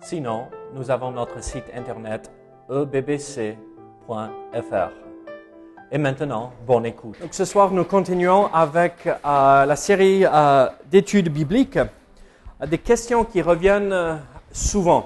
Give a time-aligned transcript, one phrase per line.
[0.00, 2.30] Sinon, nous avons notre site internet
[2.70, 3.56] ebbc.fr.
[5.90, 7.20] Et maintenant, bonne écoute.
[7.20, 13.24] Donc, ce soir, nous continuons avec euh, la série euh, d'études bibliques, euh, des questions
[13.24, 14.20] qui reviennent
[14.52, 15.04] souvent.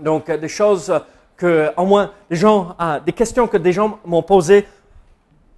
[0.00, 0.92] Donc, des choses
[1.36, 4.66] que, au moins, des gens, des questions que des gens m'ont posées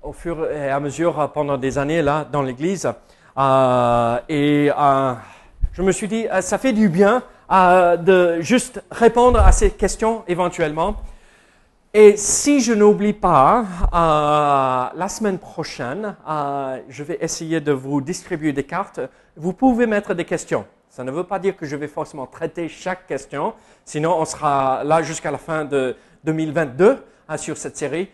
[0.02, 2.86] au fur et à mesure pendant des années là dans l'Église.
[4.28, 4.70] Et
[5.72, 7.22] je me suis dit, ça fait du bien
[7.52, 10.96] euh, de juste répondre à ces questions éventuellement.
[11.92, 18.00] Et si je n'oublie pas, euh, la semaine prochaine, euh, je vais essayer de vous
[18.00, 19.00] distribuer des cartes.
[19.36, 20.64] Vous pouvez mettre des questions.
[20.88, 23.52] Ça ne veut pas dire que je vais forcément traiter chaque question,
[23.84, 28.08] sinon on sera là jusqu'à la fin de 2022 hein, sur cette série.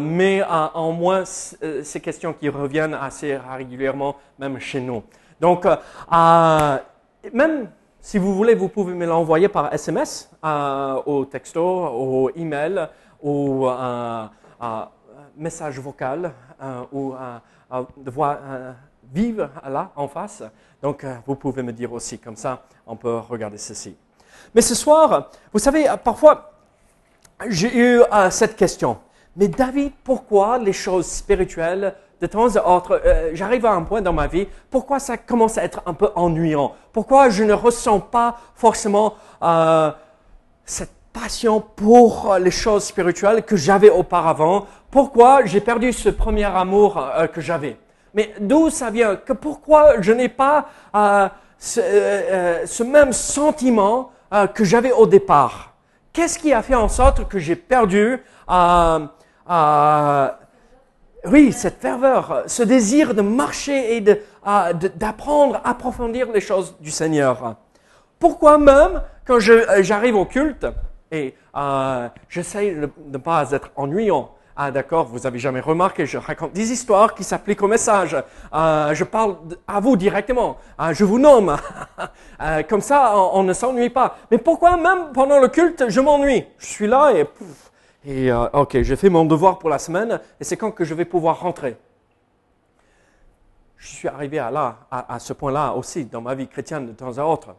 [0.00, 5.02] Mais en moins, ces questions qui reviennent assez régulièrement, même chez nous.
[5.38, 5.66] Donc,
[7.32, 7.68] même
[8.06, 12.86] si vous voulez, vous pouvez me l'envoyer par SMS, euh, au texto, au email,
[13.20, 14.26] ou euh,
[15.36, 17.38] message vocal, euh, ou euh,
[17.72, 18.38] euh, de voix
[19.12, 20.44] vive là en face.
[20.80, 23.96] Donc, vous pouvez me dire aussi, comme ça, on peut regarder ceci.
[24.54, 26.52] Mais ce soir, vous savez, parfois,
[27.48, 28.98] j'ai eu cette question.
[29.34, 34.00] Mais David, pourquoi les choses spirituelles, de temps à autre, euh, j'arrive à un point
[34.00, 36.74] dans ma vie, pourquoi ça commence à être un peu ennuyant?
[36.92, 39.90] Pourquoi je ne ressens pas forcément euh,
[40.64, 44.66] cette passion pour euh, les choses spirituelles que j'avais auparavant?
[44.90, 47.76] Pourquoi j'ai perdu ce premier amour que j'avais?
[48.14, 49.16] Mais d'où ça vient?
[49.16, 50.68] Que pourquoi je n'ai pas
[51.58, 54.10] ce, même sentiment
[54.54, 55.74] que j'avais au départ?
[56.14, 58.22] Qu'est-ce qui a fait en sorte que j'ai perdu
[61.30, 67.56] oui, cette ferveur, ce désir de marcher et d'apprendre, approfondir les choses du Seigneur.
[68.18, 70.66] Pourquoi même, quand euh, j'arrive au culte,
[71.10, 76.16] et euh, j'essaye de ne pas être ennuyant, ah d'accord, vous avez jamais remarqué, je
[76.16, 78.16] raconte des histoires qui s'appliquent au message.
[78.54, 79.36] Euh, je parle
[79.68, 81.56] à vous directement, Euh, je vous nomme.
[82.38, 84.18] Euh, comme ça, on, ne s'ennuie pas.
[84.30, 86.44] Mais pourquoi même pendant le culte, je m'ennuie?
[86.58, 87.26] Je suis là et
[88.06, 90.94] et euh, ok, j'ai fait mon devoir pour la semaine, et c'est quand que je
[90.94, 91.76] vais pouvoir rentrer
[93.76, 97.18] Je suis arrivé à, là, à, ce point-là aussi dans ma vie chrétienne de temps
[97.18, 97.56] à autre.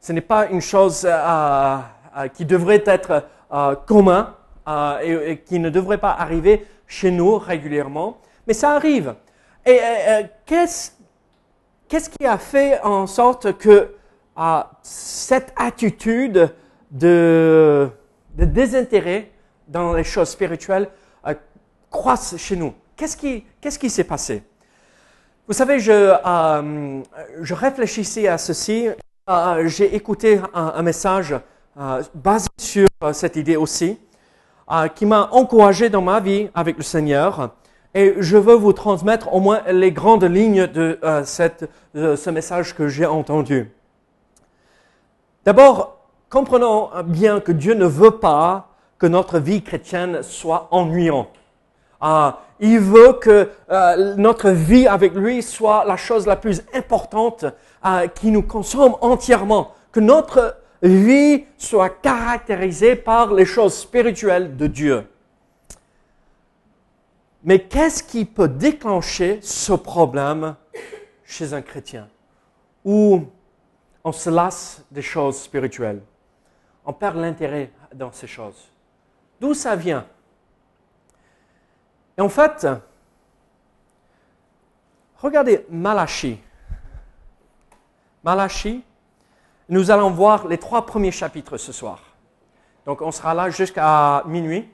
[0.00, 4.34] Ce n'est pas une chose euh, qui devrait être euh, commun
[4.66, 8.16] euh, et, qui ne devrait pas arriver chez nous régulièrement,
[8.46, 9.14] mais ça arrive.
[9.66, 9.78] Et
[10.46, 10.90] qu'est-ce
[11.88, 13.94] qui a fait en sorte que
[14.82, 16.50] cette attitude
[16.90, 17.90] de,
[18.36, 19.30] de désintérêt
[19.70, 20.88] dans les choses spirituelles
[21.26, 21.34] euh,
[21.90, 24.42] croisse chez nous Qu'est-ce qui, qu'est-ce qui s'est passé?
[25.46, 27.02] Vous savez, je, euh,
[27.40, 28.88] je réfléchissais à ceci.
[29.30, 31.34] Euh, J'ai écouté un, message
[32.14, 33.98] basé sur cette idée aussi,
[34.96, 37.54] qui m'a encouragé dans ma vie avec le Seigneur.
[37.94, 42.74] Et je veux vous transmettre au moins les grandes lignes de cette, de ce message
[42.74, 43.72] que j'ai entendu.
[45.46, 45.96] D'abord,
[46.28, 48.69] comprenons bien que Dieu ne veut pas
[49.00, 51.34] que notre vie chrétienne soit ennuyante.
[52.00, 57.46] Ah, il veut que euh, notre vie avec lui soit la chose la plus importante
[57.84, 59.72] euh, qui nous consomme entièrement.
[59.90, 65.06] Que notre vie soit caractérisée par les choses spirituelles de Dieu.
[67.42, 70.56] Mais qu'est-ce qui peut déclencher ce problème
[71.24, 72.06] chez un chrétien?
[72.84, 73.22] Où
[74.04, 76.02] on se lasse des choses spirituelles.
[76.84, 78.69] On perd l'intérêt dans ces choses.
[79.40, 80.06] D'où ça vient
[82.18, 82.66] Et en fait,
[85.16, 86.38] regardez Malachie.
[88.22, 88.84] Malachie,
[89.68, 92.00] nous allons voir les trois premiers chapitres ce soir.
[92.84, 94.70] Donc on sera là jusqu'à minuit.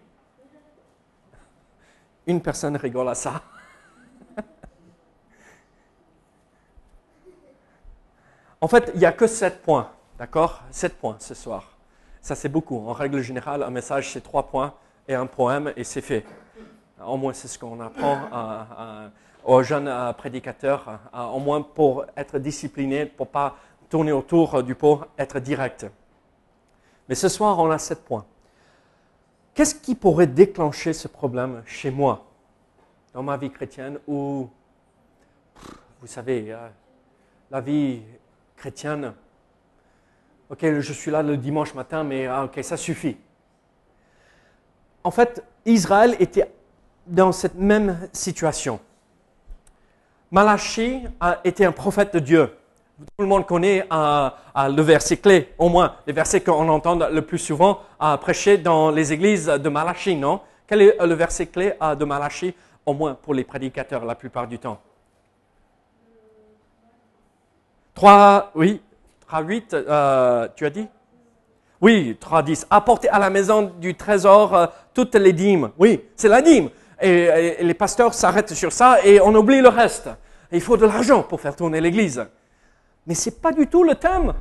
[2.26, 3.42] Une personne rigole à ça.
[8.60, 10.62] En fait, il n'y a que sept points, d'accord?
[10.70, 11.75] Sept points ce soir.
[12.26, 12.88] Ça, c'est beaucoup.
[12.88, 14.75] En règle générale, un message, c'est trois points
[15.06, 16.25] et un poème, et c'est fait.
[17.00, 18.19] Au moins, c'est ce qu'on apprend
[19.44, 19.88] aux jeunes
[20.19, 20.99] prédicateurs,
[21.32, 23.55] au moins pour être disciplinés, pour pas
[23.88, 25.87] tourner autour du pot, être direct.
[27.08, 28.26] Mais ce soir, on a sept points.
[29.55, 32.25] Qu'est-ce qui pourrait déclencher ce problème chez moi,
[33.14, 34.50] dans ma vie chrétienne, ou,
[36.00, 36.69] vous savez, euh,
[37.52, 38.02] la vie
[38.56, 39.14] chrétienne,
[40.50, 43.16] ok, je suis là le dimanche matin, mais ah, ok, ça suffit.
[45.02, 46.50] En fait, Israël était
[47.06, 48.81] dans cette même situation.
[50.31, 52.50] Malachi a été un prophète de Dieu.
[52.98, 56.96] Tout le monde connaît euh, euh, le verset clé, au moins, les versets qu'on entend
[56.96, 60.40] le plus souvent euh, prêcher dans les églises de Malachi, non?
[60.66, 62.54] Quel est le verset clé de Malachi,
[62.84, 64.81] au moins pour les prédicateurs la plupart du temps
[67.94, 68.82] 3, oui,
[69.26, 69.76] 3, 8,
[70.56, 70.88] tu as dit?
[71.81, 72.67] Oui, 3, 10.
[72.70, 75.70] Apportez à la maison du trésor toutes les dîmes.
[75.78, 76.70] Oui, c'est la dîme.
[77.00, 80.08] Et, les pasteurs s'arrêtent sur ça et on oublie le reste.
[80.52, 82.25] il faut de l'argent pour faire tourner l'église.
[83.06, 84.32] Mais ce n'est pas du tout le thème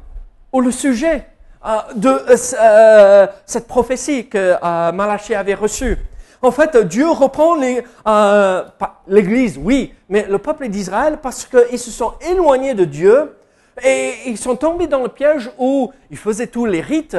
[0.51, 1.27] ou le sujet
[1.65, 4.53] euh, de euh, euh, cette prophétie que
[4.91, 5.97] Malachie avait reçue.
[6.41, 7.55] En fait, Dieu reprend
[9.07, 13.35] l'Église, oui, mais le peuple d'Israël parce qu'ils se sont éloignés de Dieu
[13.83, 17.17] et ils sont tombés dans le piège où ils faisaient tous les rites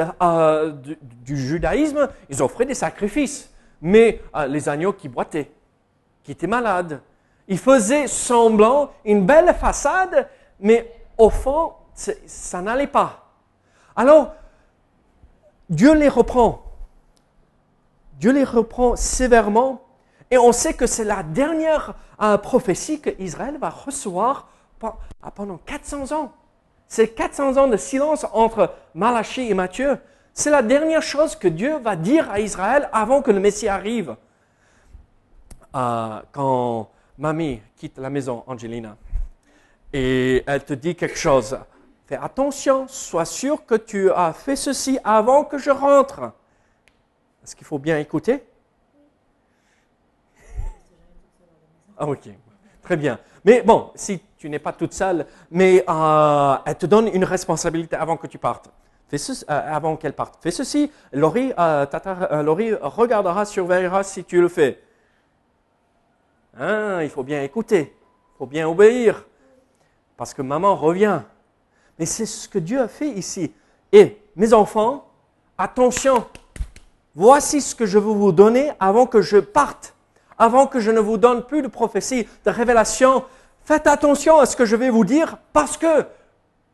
[0.83, 5.51] du, du, judaïsme, ils offraient des sacrifices, mais les agneaux qui boitaient,
[6.23, 7.01] qui étaient malades,
[7.47, 10.27] ils faisaient semblant une belle façade,
[10.59, 13.31] mais au fond, ça n'allait pas.
[13.95, 14.33] Alors,
[15.69, 16.63] Dieu les reprend.
[18.19, 19.81] Dieu les reprend sévèrement.
[20.29, 24.49] Et on sait que c'est la dernière euh, prophétie qu'Israël va recevoir
[25.35, 26.33] pendant 400 ans.
[26.87, 29.97] C'est 400 ans de silence entre Malachie et Matthieu.
[30.33, 34.15] C'est la dernière chose que Dieu va dire à Israël avant que le Messie arrive.
[35.75, 38.95] Euh, quand mamie quitte la maison, Angelina,
[39.91, 41.57] et elle te dit quelque chose.
[42.05, 46.31] Fais attention, sois sûr que tu as fait ceci avant que je rentre.
[47.43, 48.43] Est-ce qu'il faut bien écouter?
[51.97, 52.29] Ah ok,
[52.81, 53.19] très bien.
[53.43, 57.95] Mais bon, si tu n'es pas toute seule, mais euh, elle te donne une responsabilité
[57.95, 58.69] avant que tu partes.
[59.09, 59.17] Fais
[59.49, 60.37] euh, avant qu'elle parte.
[60.41, 60.91] Fais ceci.
[61.13, 61.85] Laurie, euh,
[62.43, 64.81] Laurie regardera, surveillera si tu le fais.
[66.59, 67.95] Hein, il faut bien écouter.
[68.35, 69.25] Il faut bien obéir
[70.17, 71.21] parce que maman revient.
[71.97, 73.53] Mais c'est ce que Dieu a fait ici.
[73.91, 75.09] Et mes enfants,
[75.57, 76.25] attention,
[77.15, 79.95] voici ce que je veux vous donner avant que je parte,
[80.37, 83.23] avant que je ne vous donne plus de prophétie, de révélation.
[83.67, 86.05] Faites attention à ce que je vais vous dire parce que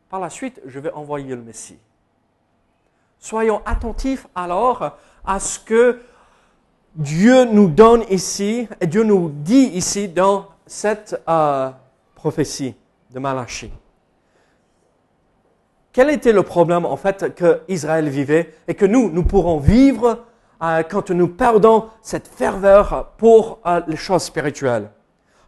[0.08, 1.80] par la suite, je vais envoyer le Messie.
[3.18, 4.96] Soyons attentifs alors
[5.26, 5.98] à ce que
[6.94, 11.70] Dieu nous donne ici, et Dieu nous dit ici dans cette euh,
[12.14, 12.76] prophétie
[13.10, 13.72] de Malachie.
[15.92, 20.20] Quel était le problème en fait que Israël vivait et que nous, nous pourrons vivre
[20.62, 24.90] euh, quand nous perdons cette ferveur pour euh, les choses spirituelles?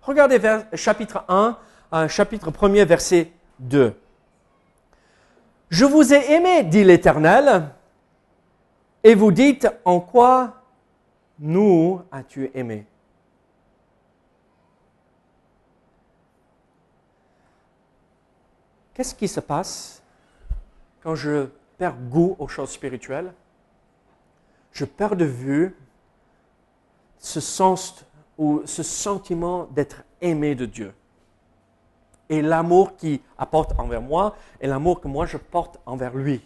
[0.06, 0.38] Regardez
[0.74, 1.58] chapitre 1,
[1.92, 3.92] euh, chapitre 1er, verset 2.
[5.68, 7.70] Je vous ai aimé, dit l'Éternel,
[9.02, 10.62] et vous dites, en quoi
[11.40, 12.86] nous as-tu aimé?
[18.94, 20.04] Qu'est-ce qui se passe
[21.02, 21.48] quand je
[21.78, 23.34] perds goût aux choses spirituelles?
[24.70, 25.74] Je perds de vue
[27.18, 28.04] ce sens
[28.38, 30.94] ou ce sentiment d'être aimé de Dieu.
[32.28, 36.42] Et l'amour qu'il apporte envers moi et l'amour que moi je porte envers lui.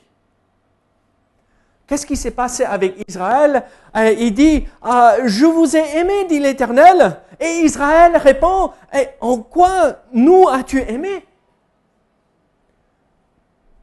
[1.87, 3.65] Qu'est-ce qui s'est passé avec Israël?
[3.97, 7.21] Euh, Il dit, ah, je vous ai aimé, dit l'Éternel.
[7.41, 11.27] Et Israël répond, eh, en quoi nous as-tu aimé?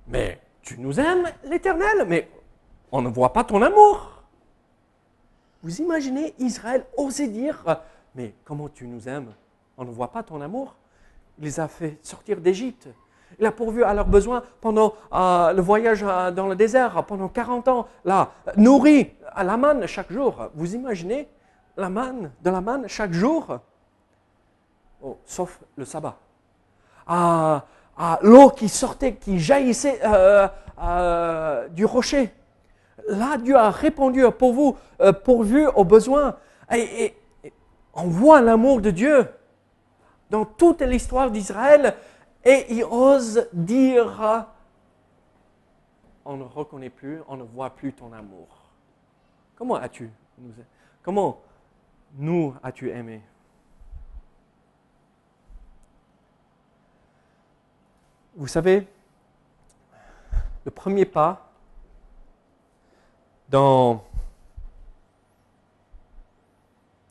[0.07, 2.29] Mais tu nous aimes, l'Éternel, mais
[2.93, 4.23] on ne voit pas ton amour.
[5.61, 7.81] Vous imaginez Israël oser dire,
[8.17, 9.31] mais comment tu nous aimes?
[9.77, 10.75] On ne voit pas ton amour?
[11.37, 12.89] Il les a fait sortir d'Égypte.
[13.39, 17.27] Il a pourvu à leurs besoins pendant euh, le voyage euh, dans le désert, pendant
[17.27, 20.49] 40 ans, là, nourri à la manne chaque jour.
[20.55, 21.29] Vous imaginez?
[21.77, 23.59] La manne, de la manne chaque jour?
[25.03, 26.17] Oh, Sauf le sabbat.
[27.05, 27.63] Ah,
[28.23, 32.33] l'eau qui sortait, qui jaillissait euh, du rocher.
[33.09, 34.75] Là, Dieu a répondu pour vous,
[35.23, 36.35] pourvu aux besoins.
[36.75, 37.15] Et,
[37.97, 39.27] on voit l'amour de Dieu
[40.29, 41.95] dans toute l'histoire d'Israël
[42.45, 44.45] et il ose dire,
[46.23, 48.47] on ne reconnaît plus, on ne voit plus ton amour.
[49.55, 50.11] Comment as-tu
[51.01, 51.41] Comment
[52.15, 53.21] nous as-tu aimé?
[58.35, 58.87] Vous savez,
[60.63, 61.49] le premier pas,
[63.49, 64.03] dans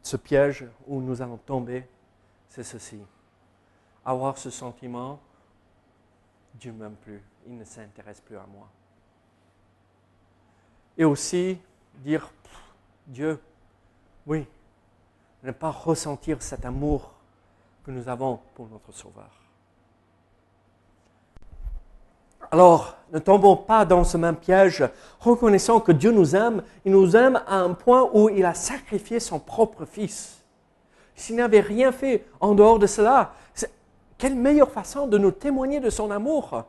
[0.07, 1.85] ce piège où nous allons tomber,
[2.49, 3.01] c'est ceci.
[4.05, 5.19] Avoir ce sentiment,
[6.55, 8.69] Dieu ne m'aime plus, il ne s'intéresse plus à moi.
[10.97, 11.59] Et aussi
[11.97, 12.31] dire,
[13.05, 13.41] Dieu,
[14.29, 14.47] oui,
[15.43, 17.13] ne pas ressentir cet amour
[17.83, 19.46] que nous avons pour notre Sauveur.
[22.51, 24.85] Alors, ne tombons pas dans ce même piège,
[25.21, 26.63] reconnaissant que Dieu nous aime.
[26.85, 30.45] Il nous aime à un point où il a sacrifié son propre Fils.
[31.15, 33.33] S'il n'avait rien fait en dehors de cela,
[34.19, 36.65] quelle meilleure façon de nous témoigner de son amour?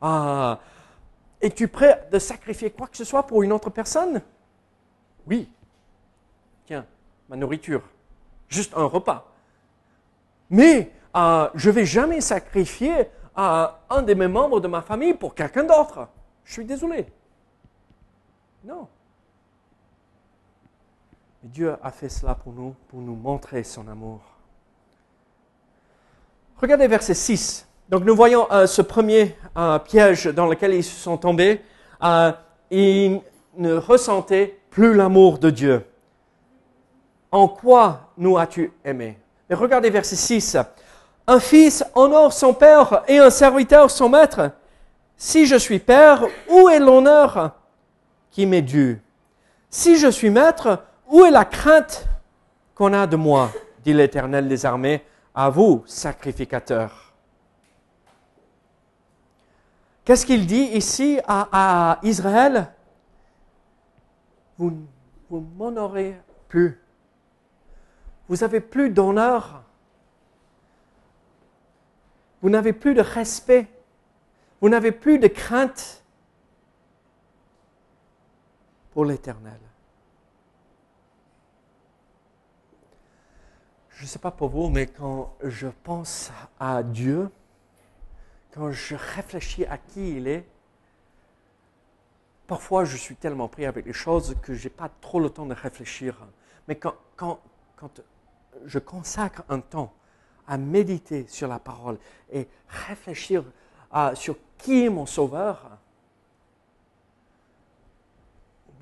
[0.00, 0.58] Ah,
[1.40, 4.22] Es-tu prêt de sacrifier quoi que ce soit pour une autre personne?
[5.26, 5.48] Oui.
[6.64, 6.86] Tiens,
[7.28, 7.82] ma nourriture.
[8.48, 9.30] Juste un repas.
[10.48, 15.14] Mais euh, je ne vais jamais sacrifier à un de mes membres de ma famille
[15.14, 16.08] pour quelqu'un d'autre.
[16.44, 17.06] Je suis désolé.
[18.64, 18.88] Non.
[21.42, 24.20] Mais Dieu a fait cela pour nous, pour nous montrer son amour.
[26.56, 27.68] Regardez verset 6.
[27.88, 31.60] Donc nous voyons euh, ce premier euh, piège dans lequel ils se sont tombés.
[32.02, 32.32] Euh,
[32.70, 33.20] ils
[33.56, 35.86] ne ressentaient plus l'amour de Dieu.
[37.30, 39.18] En quoi nous as-tu aimé
[39.50, 40.56] Et regardez verset 6.
[41.26, 44.52] Un fils honore son père et un serviteur son maître.
[45.16, 47.56] Si je suis père, où est l'honneur
[48.30, 49.00] qui m'est dû?
[49.70, 52.06] Si je suis maître, où est la crainte
[52.74, 53.50] qu'on a de moi?
[53.86, 57.14] dit l'Éternel des armées, à vous, sacrificateurs.
[60.04, 62.68] Qu'est-ce qu'il dit ici à, Israël?
[64.58, 66.80] Vous ne m'honorez plus.
[68.28, 69.62] Vous n'avez plus d'honneur
[72.46, 73.66] vous n'avez plus de respect.
[74.60, 76.04] Vous n'avez plus de crainte
[78.92, 79.58] pour l'éternel.
[83.90, 87.30] Je ne sais pas pour vous, mais quand je pense à Dieu,
[88.52, 90.46] quand je réfléchis à qui il est,
[92.46, 95.46] parfois je suis tellement pris avec les choses que je n'ai pas trop le temps
[95.46, 96.16] de réfléchir.
[96.68, 97.40] Mais quand, quand,
[97.74, 98.00] quand
[98.66, 99.92] je consacre un temps
[100.46, 101.98] à méditer sur la parole
[102.32, 103.44] et réfléchir
[104.14, 105.70] sur qui est mon sauveur,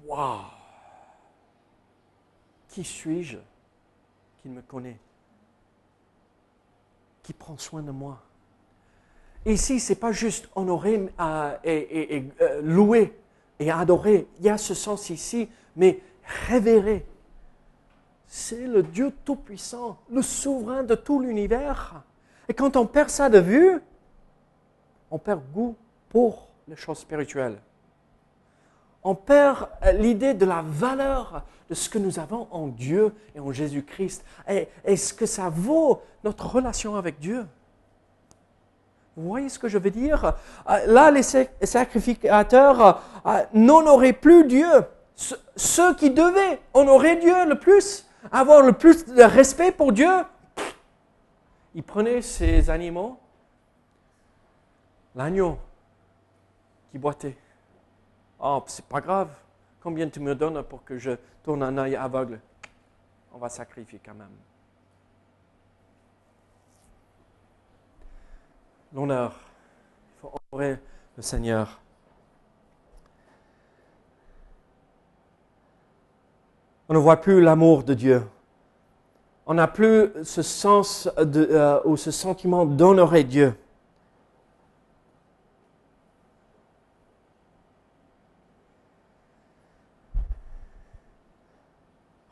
[0.07, 0.41] waouh,
[2.69, 3.39] qui suis-je
[4.43, 4.99] qui me connaît,
[7.23, 8.21] qui prend soin de moi?
[9.47, 13.19] Ici, ce n'est pas juste honorer euh, et, et euh, louer
[13.59, 14.27] et adorer.
[14.39, 16.01] Il y a ce sens ici, mais
[16.49, 17.07] révérer
[18.37, 22.03] c'est le Dieu Tout-Puissant, le souverain de tout l'univers.
[22.49, 23.81] Et quand on perd ça de vue,
[25.09, 25.77] on perd goût
[26.09, 27.57] pour les choses spirituelles.
[29.05, 33.39] On perd euh, l'idée de la valeur de ce que nous avons en Dieu et
[33.39, 34.25] en Jésus-Christ.
[34.49, 37.47] Et, ce que ça vaut notre relation avec Dieu.
[39.17, 40.35] Vous voyez ce que je veux dire?
[40.69, 44.67] Euh, Là, les sacrificateurs euh, n'honoraient plus Dieu.
[45.55, 50.11] Ceux qui devaient honorer Dieu le plus avoir le plus de respect pour Dieu,
[51.75, 53.19] il prenait ses animaux,
[55.15, 55.59] l'agneau
[56.91, 57.37] qui boitait.
[58.39, 59.31] Oh, c'est pas grave.
[59.81, 61.13] Combien tu me donnes pour que je
[61.43, 62.41] tourne un œil aveugle?
[63.33, 64.37] On va sacrifier quand même.
[68.93, 69.35] L'honneur.
[70.17, 70.79] Il faut honorer
[71.17, 71.81] le Seigneur.
[76.89, 78.23] On ne voit plus l'amour de Dieu.
[79.47, 83.55] On n'a plus ce sens euh, ou ce sentiment d'honorer Dieu.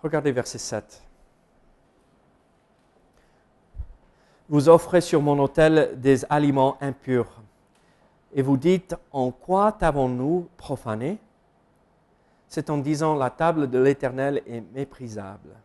[0.02, 1.02] Regardez verset 7.
[4.48, 7.40] Vous offrez sur mon autel des aliments impurs
[8.34, 11.18] et vous dites, en quoi t'avons-nous profané?
[12.52, 15.56] C'est en disant la table de l'Éternel est méprisable.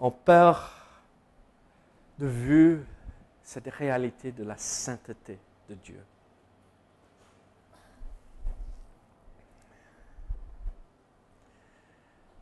[0.00, 0.58] On perd
[2.18, 2.84] de vue
[3.44, 6.04] cette réalité de la sainteté de Dieu.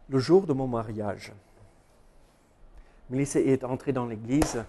[0.09, 1.35] Le jour de mon mariage,
[3.11, 4.65] Mélissa est entrée dans l'église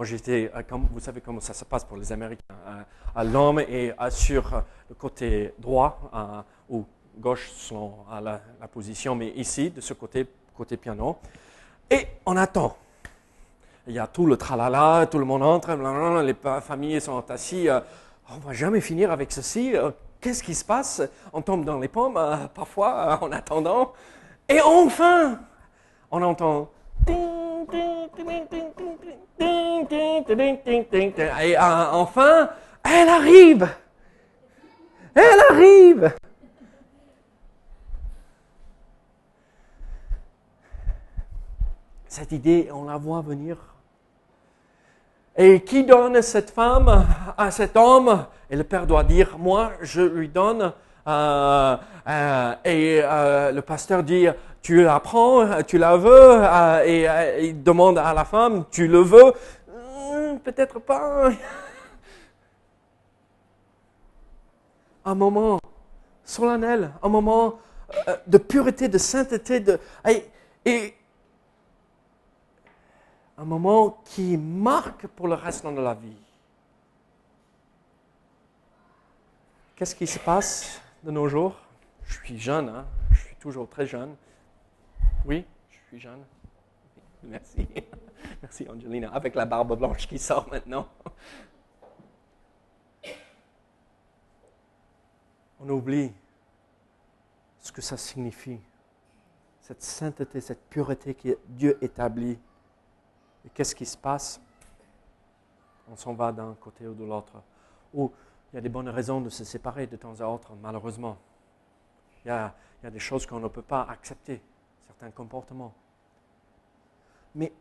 [0.00, 2.54] moi, j'étais, euh, vous savez comment ça se passe pour les Américains.
[2.66, 6.40] Euh, l'homme est sur le côté droit euh,
[6.70, 6.86] ou
[7.18, 8.40] gauche selon la,
[8.72, 10.26] position, mais ici, de ce côté,
[10.56, 11.18] côté piano.
[11.90, 12.78] Et on attend.
[13.86, 15.74] Il y a tout le tralala, tout le monde entre,
[16.22, 17.68] les familles sont assis.
[18.30, 19.76] on va jamais finir avec ceci.
[19.76, 21.02] Euh, qu'est-ce qui se passe?
[21.30, 23.92] On tombe dans les pommes euh, parfois en attendant.
[24.48, 25.40] Et enfin,
[26.10, 26.70] on entend.
[31.42, 32.50] Et enfin,
[32.84, 33.68] elle arrive.
[35.14, 36.14] Elle arrive.
[42.06, 43.56] Cette idée, on la voit venir.
[45.36, 47.06] Et qui donne cette femme
[47.36, 48.26] à cet homme?
[48.50, 50.72] Et le père doit dire, moi, je lui donne.
[51.06, 51.76] Euh,
[52.08, 54.26] euh, et euh, le pasteur dit,
[54.62, 56.86] tu la prends, tu la veux.
[56.86, 59.32] et il demande à la femme, tu le veux?
[59.68, 61.30] Hmm, Peut-être pas.
[65.04, 65.58] un moment
[66.24, 67.58] solennel, un moment
[68.26, 69.80] de pureté, de sainteté, de,
[70.64, 70.94] et
[73.36, 76.16] un moment qui marque pour le restant de la vie.
[79.74, 81.56] Qu'est-ce qui se passe de nos jours?
[82.04, 82.84] Je suis jeune, hein?
[83.12, 84.14] je suis toujours très jeune.
[85.26, 86.24] Oui, je suis jeune.
[87.22, 87.68] Merci.
[88.42, 90.88] Merci Angelina, avec la barbe blanche qui sort maintenant.
[95.60, 96.10] On oublie
[97.58, 98.58] ce que ça signifie,
[99.60, 102.38] cette sainteté, cette pureté que Dieu établit
[103.44, 104.40] et qu'est-ce qui se passe?
[105.90, 107.42] On s'en va d'un côté ou de l'autre.
[107.92, 108.10] Ou
[108.52, 111.18] il y a des bonnes raisons de se séparer de temps à autre, malheureusement.
[112.24, 114.40] Il y a, il y a des choses qu'on ne peut pas accepter,
[114.90, 115.72] certains comportements.
[117.36, 117.52] Mais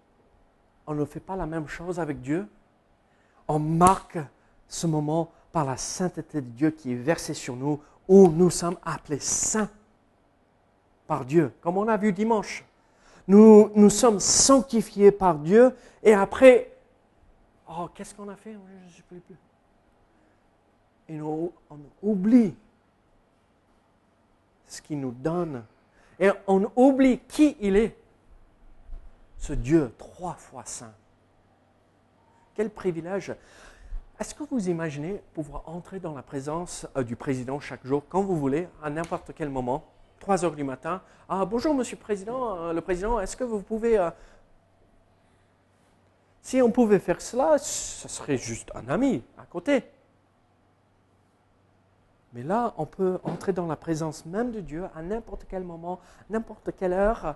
[0.87, 2.47] on ne fait pas la même chose avec Dieu.
[3.47, 4.17] On marque
[4.67, 8.77] ce moment par la sainteté de Dieu qui est versée sur nous, où nous sommes
[8.83, 9.69] appelés saints
[11.05, 12.65] par Dieu, comme on a vu dimanche.
[13.27, 16.75] Nous, nous sommes sanctifiés par Dieu et après,
[17.67, 18.53] oh, qu'est-ce qu'on a fait?
[18.53, 19.21] Je ne sais plus.
[21.09, 21.51] Et on
[22.01, 22.55] oublie
[24.67, 25.63] ce qu'il nous donne.
[26.19, 27.95] Et on oublie qui il est.
[29.37, 30.93] Ce Dieu trois fois saint.
[32.55, 33.33] Quel privilège.
[34.19, 38.21] Est-ce que vous imaginez pouvoir entrer dans la présence euh, du président chaque jour, quand
[38.21, 39.85] vous voulez, à n'importe quel moment
[40.19, 41.01] 3 heures du matin.
[41.29, 42.57] Ah, bonjour, monsieur le président.
[42.57, 43.97] Euh, le président, est-ce que vous pouvez.
[43.97, 44.11] Euh,
[46.41, 49.83] si on pouvait faire cela, ce serait juste un ami à côté.
[52.33, 55.99] Mais là, on peut entrer dans la présence même de Dieu à n'importe quel moment,
[56.29, 57.35] n'importe quelle heure.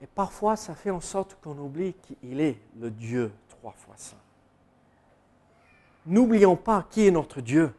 [0.00, 4.16] Et parfois, ça fait en sorte qu'on oublie qu'il est le Dieu trois fois saint.
[6.06, 7.74] N'oublions pas qui est notre Dieu.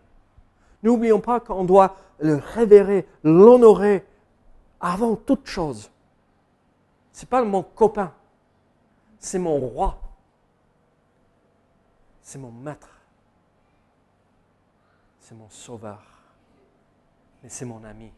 [0.84, 4.06] N'oublions pas qu'on doit le révérer, l'honorer
[4.80, 5.90] avant toute chose.
[7.14, 8.14] Ce n'est pas mon copain,
[9.18, 10.00] c'est mon roi,
[12.22, 12.97] c'est mon maître,
[15.28, 16.02] c'est mon sauveur,
[17.44, 18.10] mais c'est mon ami,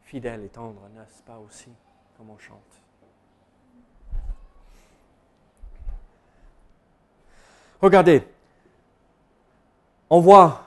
[0.00, 1.68] fidèle et tendre, n'est-ce pas aussi,
[2.16, 2.58] comme on chante.
[7.82, 8.26] Regardez,
[10.08, 10.64] on voit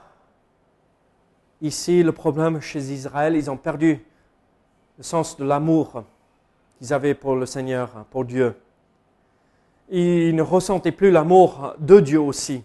[1.60, 4.04] Ici, le problème chez Israël, ils ont perdu
[4.98, 6.04] le sens de l'amour
[6.78, 8.56] qu'ils avaient pour le Seigneur, pour Dieu.
[9.88, 12.64] Ils ne ressentaient plus l'amour de Dieu aussi.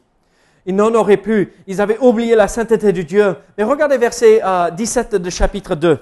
[0.67, 1.53] Ils n'en auraient plus.
[1.65, 3.37] Ils avaient oublié la sainteté de Dieu.
[3.57, 4.41] Mais regardez verset
[4.75, 5.97] 17 euh, de chapitre 2.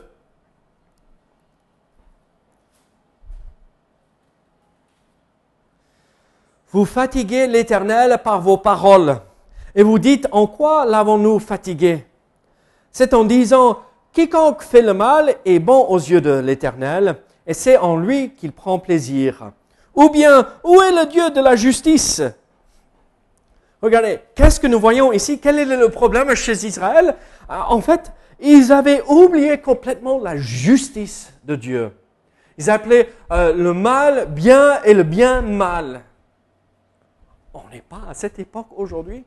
[6.72, 9.20] Vous fatiguez l'Éternel par vos paroles.
[9.76, 12.04] Et vous dites, en quoi l'avons-nous fatigué?
[12.92, 13.80] C'est en disant,
[14.14, 18.52] quiconque fait le mal est bon aux yeux de l'Éternel, et c'est en lui qu'il
[18.52, 19.52] prend plaisir.
[19.94, 22.22] Ou bien, où est le Dieu de la justice?
[23.86, 25.38] Regardez, qu'est-ce que nous voyons ici?
[25.40, 27.16] Quel est le problème chez Israël?
[27.48, 31.92] Ah, En fait, ils avaient oublié complètement la justice de Dieu.
[32.58, 36.02] Ils appelaient euh, le mal bien et le bien mal.
[37.54, 39.24] On n'est pas à cette époque aujourd'hui.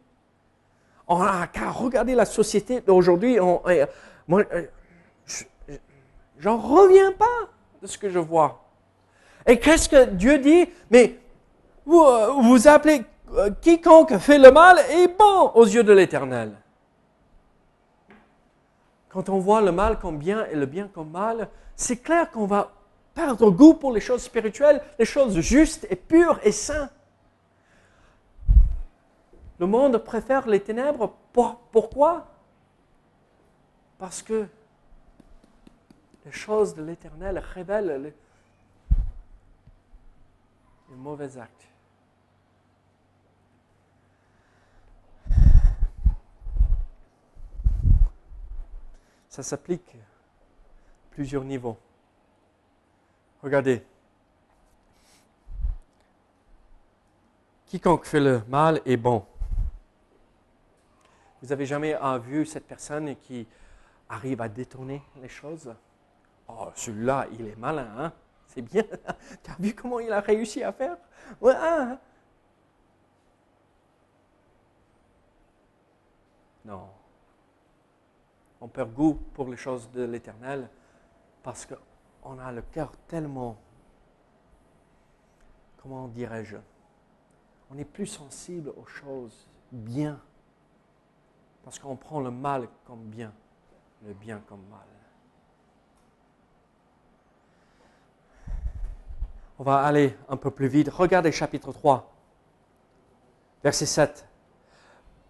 [1.07, 3.38] On a qu'à regarder la société d'aujourd'hui.
[4.27, 4.66] Moi, euh,
[6.40, 7.49] j'en reviens pas
[7.81, 8.64] de ce que je vois.
[9.47, 10.66] Et qu'est-ce que Dieu dit?
[10.90, 11.16] Mais
[11.87, 13.05] vous, euh, appelez euh,
[13.61, 16.53] quiconque fait le mal est bon aux yeux de l'Éternel.
[19.09, 22.47] Quand on voit le mal comme bien et le bien comme mal, c'est clair qu'on
[22.47, 22.73] va
[23.14, 26.93] perdre goût pour les choses spirituelles, les choses justes et pures et saintes.
[29.59, 31.14] Le monde préfère les ténèbres.
[31.33, 32.27] Pourquoi?
[33.99, 34.47] Parce que
[36.25, 38.14] les choses de l'éternel révèlent les,
[40.97, 41.68] mauvais actes.
[49.38, 51.79] Ça s'applique à plusieurs niveaux.
[53.40, 53.87] Regardez.
[57.66, 59.24] Quiconque fait le mal est bon.
[61.40, 63.46] Vous avez jamais euh, vu cette personne qui
[64.09, 65.72] arrive à détourner les choses?
[66.48, 68.12] Oh, celui-là, il est malin, hein?
[68.48, 68.83] C'est bien.
[69.44, 70.96] tu as vu comment il a réussi à faire?
[71.40, 71.96] Ouais, hein?
[76.64, 76.88] Non.
[78.61, 80.68] On perd goût pour les choses de l'éternel
[81.42, 83.57] parce qu'on a le cœur tellement,
[85.79, 86.57] comment dirais-je,
[87.71, 90.21] on est plus sensible aux choses bien
[91.62, 93.33] parce qu'on prend le mal comme bien,
[94.05, 94.87] le bien comme mal.
[99.59, 100.88] On va aller un peu plus vite.
[100.88, 102.14] Regardez chapitre 3,
[103.62, 104.28] verset 7.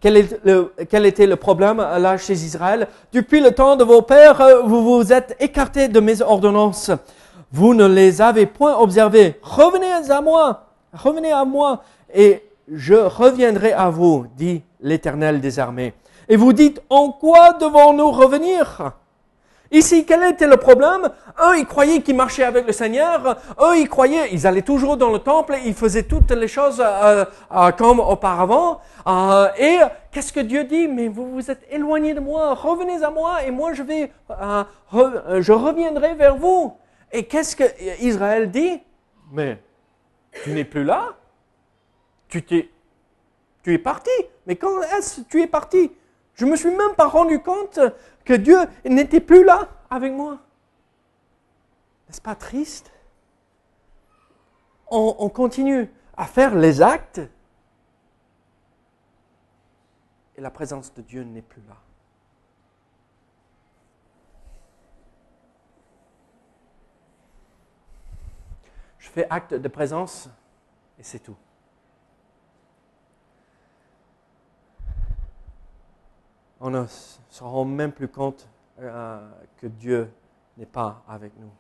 [0.01, 2.87] Quel, était le problème là chez Israël?
[3.13, 6.91] Depuis le temps de vos pères, vous vous êtes écartés de mes ordonnances.
[7.51, 9.39] Vous ne les avez point observées.
[9.43, 11.83] Revenez à moi, revenez à moi,
[12.15, 15.95] et je reviendrai à vous, dit l'Éternel des armées.
[16.29, 18.93] Et vous dites, en quoi devons-nous revenir?
[19.71, 21.11] Ici, quel était le problème?
[21.41, 23.39] Eux, ils croyaient qu'ils marchaient avec le Seigneur.
[23.61, 27.27] Eux, ils croyaient, ils allaient toujours dans le temple, ils faisaient toutes les choses euh,
[27.53, 28.81] euh, comme auparavant.
[29.07, 29.79] Euh, et
[30.11, 30.89] qu'est-ce que Dieu dit?
[30.89, 35.53] Mais vous vous êtes éloignés de moi, revenez à moi et moi je vais, je
[35.53, 36.75] reviendrai vers vous.
[37.13, 37.65] Et qu'est-ce que
[38.03, 38.81] Israël dit?
[39.33, 39.59] Mais
[40.45, 41.15] tu n'es plus là
[42.29, 42.71] Tu t'es,
[43.63, 44.11] tu es parti.
[44.47, 45.91] Mais quand est-ce que tu es parti?
[46.35, 47.81] Je me suis même pas rendu compte
[48.29, 50.39] que Dieu n'était plus là avec moi.
[52.07, 52.93] N'est-ce pas triste?
[54.91, 57.23] On, continue à faire les actes
[60.37, 61.77] et la présence de Dieu n'est plus là.
[68.99, 70.29] Je fais acte de présence
[70.99, 71.37] et c'est tout.
[76.69, 78.47] On ne se rend même plus compte
[78.79, 79.27] euh,
[79.57, 80.11] que Dieu
[80.59, 81.51] n'est pas avec nous.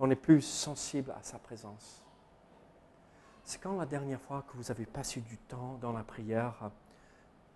[0.00, 2.02] On n'est plus sensible à sa présence.
[3.44, 6.70] C'est quand la dernière fois que vous avez passé du temps dans la prière,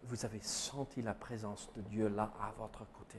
[0.04, 3.18] vous avez senti la présence de Dieu là à votre côté?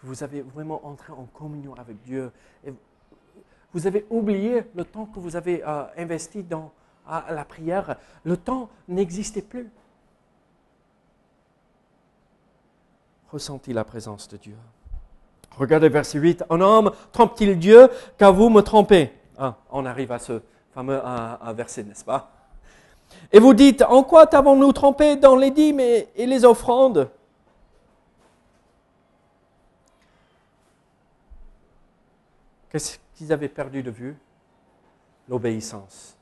[0.00, 2.30] Que vous avez vraiment entré en communion avec Dieu.
[2.64, 2.72] Et
[3.72, 6.72] vous avez oublié le temps que vous avez euh, investi dans
[7.10, 9.68] à la prière, le temps n'existait plus.
[13.32, 14.56] Ressentis la présence de Dieu.
[15.56, 16.44] Regardez verset 8.
[16.50, 19.12] Un homme trompe-t-il Dieu car vous me trompez?
[19.36, 20.40] Ah, On arrive à ce
[20.72, 21.00] fameux
[21.54, 22.30] verset, n'est-ce pas?
[23.32, 27.10] Et vous dites, en quoi t'avons-nous trompé dans les dîmes et les offrandes?
[32.70, 34.16] Qu'est-ce qu'ils avaient perdu de vue?
[35.28, 36.16] L'obéissance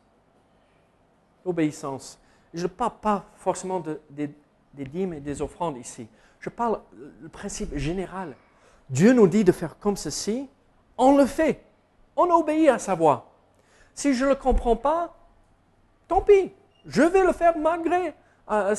[1.44, 2.18] obéissance.
[2.55, 4.31] Je ne parle pas forcément des
[4.74, 6.07] dîmes et des offrandes ici.
[6.40, 6.81] Je parle
[7.20, 8.35] le principe général.
[8.90, 10.48] Dieu nous dit de faire comme ceci,
[10.96, 11.62] on le fait.
[12.16, 13.31] On obéit à sa voix.
[13.94, 15.14] Si je ne le comprends pas,
[16.07, 16.53] tant pis.
[16.87, 18.14] Je vais le faire malgré,
[18.51, 18.74] euh,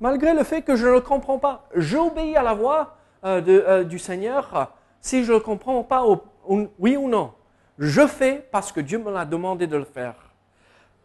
[0.00, 1.68] le fait que je ne le comprends pas.
[1.74, 6.04] J'obéis à la voix euh, euh, du Seigneur si je ne le comprends pas,
[6.78, 7.32] oui ou non.
[7.78, 10.27] Je fais parce que Dieu me l'a demandé de le faire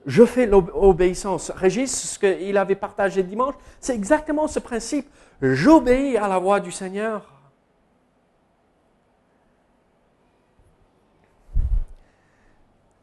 [0.05, 1.51] je fais l'obéissance.
[1.51, 5.09] Régis, ce qu'il avait partagé dimanche, c'est exactement ce principe.
[5.41, 7.29] J'obéis à la voix du Seigneur.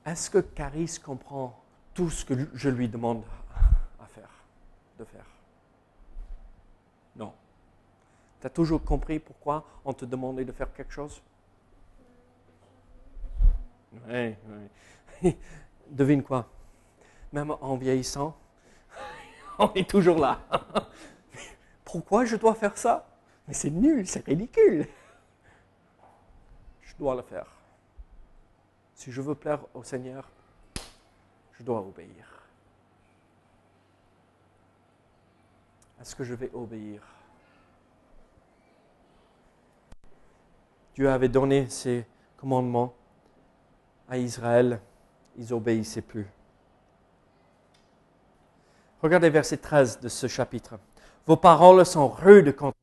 [0.04, 1.62] Est-ce que Caris comprend
[1.94, 3.22] tout ce que je lui demande
[4.00, 4.30] à faire,
[4.98, 5.26] de faire?
[7.16, 7.32] Non.
[8.40, 11.22] Tu as toujours compris pourquoi on te demandait de faire quelque chose?
[14.08, 14.34] Oui,
[15.22, 15.36] oui.
[15.90, 16.48] Devine quoi?
[17.33, 18.37] Même en vieillissant,
[19.59, 20.40] on est toujours là.
[21.85, 23.07] Pourquoi je dois faire ça?
[23.49, 24.87] Mais c'est nul, c'est ridicule.
[26.83, 27.47] Je dois le faire.
[28.95, 30.29] Si je veux plaire au Seigneur,
[31.53, 32.40] je dois obéir.
[36.01, 37.03] Est-ce que je vais obéir?
[40.95, 42.95] Dieu avait donné ses commandements
[44.09, 44.81] à Israël,
[45.37, 46.27] ils obéissaient plus.
[49.02, 50.74] Regardez verset 13 de ce chapitre.
[51.26, 52.76] Vos paroles sont rudes contre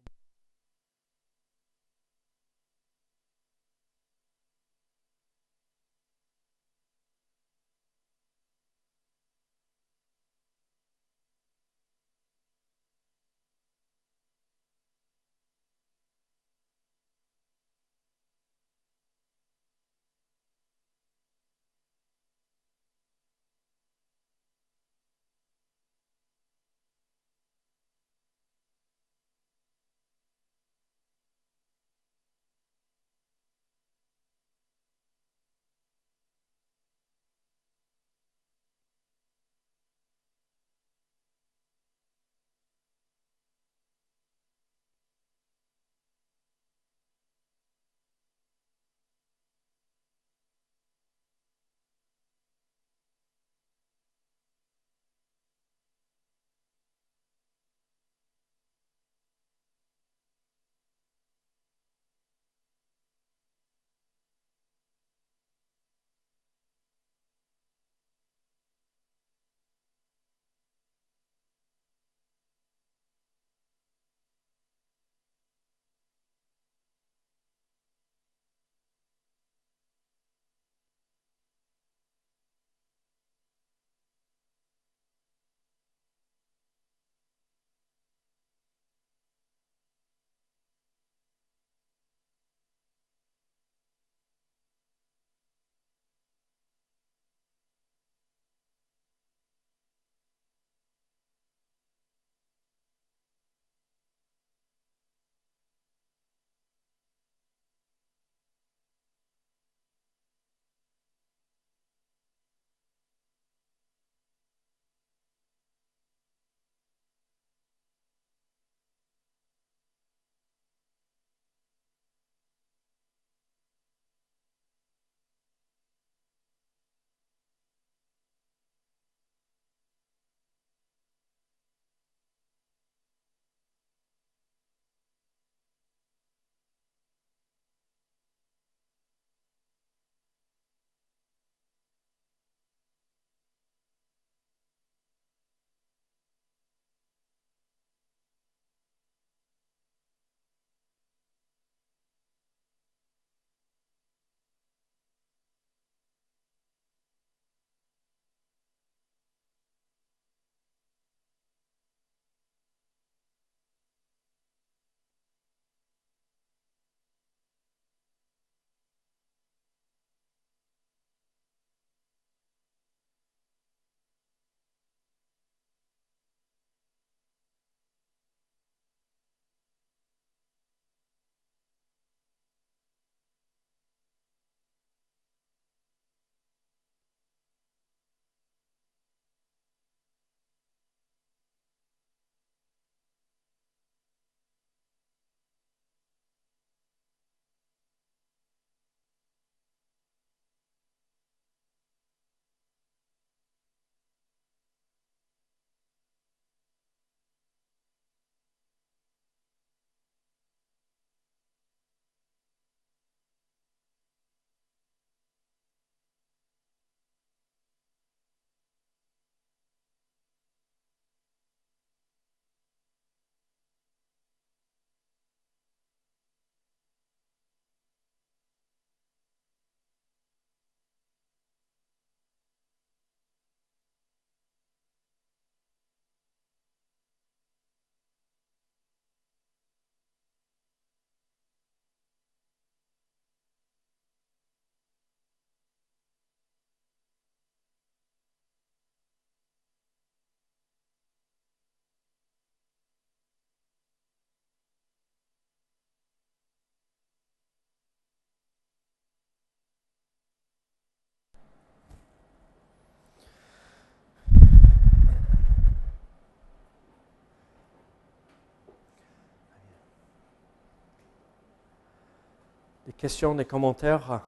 [272.98, 274.26] questions, des commentaires?